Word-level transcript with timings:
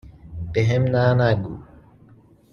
بهم 0.53 0.83
نه 0.93 1.05
نگو 1.19 1.55